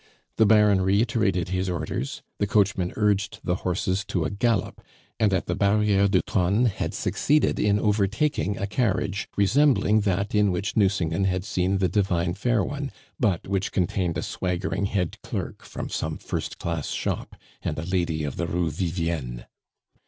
The 0.37 0.47
baron 0.47 0.81
reiterated 0.81 1.49
his 1.49 1.69
orders, 1.69 2.23
the 2.39 2.47
coachman 2.47 2.91
urged 2.95 3.37
the 3.43 3.57
horses 3.61 4.03
to 4.05 4.25
a 4.25 4.31
gallop, 4.31 4.81
and 5.19 5.31
at 5.31 5.45
the 5.45 5.53
Barriere 5.53 6.07
du 6.07 6.23
Trone 6.23 6.65
had 6.65 6.95
succeeded 6.95 7.59
in 7.59 7.77
overtaking 7.77 8.57
a 8.57 8.65
carriage 8.65 9.29
resembling 9.37 9.99
that 10.01 10.33
in 10.33 10.51
which 10.51 10.75
Nucingen 10.75 11.25
had 11.25 11.43
seen 11.45 11.77
the 11.77 11.87
divine 11.87 12.33
fair 12.33 12.63
one, 12.63 12.91
but 13.19 13.47
which 13.47 13.71
contained 13.71 14.17
a 14.17 14.23
swaggering 14.23 14.87
head 14.87 15.21
clerk 15.21 15.63
from 15.63 15.87
some 15.87 16.17
first 16.17 16.57
class 16.57 16.87
shop 16.89 17.35
and 17.61 17.77
a 17.77 17.85
lady 17.85 18.23
of 18.23 18.37
the 18.37 18.47
Rue 18.47 18.71
Vivienne. 18.71 19.45